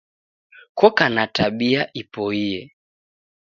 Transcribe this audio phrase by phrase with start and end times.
[0.77, 2.59] Koka na tabia ipoie.